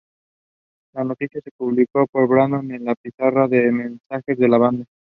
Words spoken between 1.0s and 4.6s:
noticia se publicó por Brandon en la pizarra de mensajes de la